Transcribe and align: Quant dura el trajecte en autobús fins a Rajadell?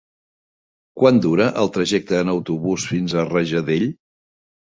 Quant 1.01 1.19
dura 1.25 1.45
el 1.65 1.69
trajecte 1.75 2.17
en 2.21 2.33
autobús 2.35 2.87
fins 2.93 3.13
a 3.13 3.27
Rajadell? 3.31 3.87